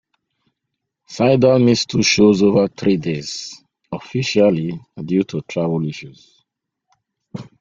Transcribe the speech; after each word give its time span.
Sydal 1.07 1.63
missed 1.63 1.89
two 1.89 2.01
shows 2.01 2.41
over 2.41 2.67
three 2.67 2.97
days, 2.97 3.61
officially 3.91 4.79
due 5.05 5.21
to 5.25 5.41
"travel 5.43 5.87
issues". 5.87 6.41